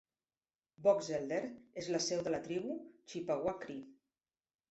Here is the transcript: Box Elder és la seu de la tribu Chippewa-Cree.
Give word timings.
Box 0.87 1.09
Elder 1.17 1.41
és 1.83 1.89
la 1.95 2.01
seu 2.07 2.23
de 2.27 2.33
la 2.35 2.39
tribu 2.47 2.79
Chippewa-Cree. 3.13 3.85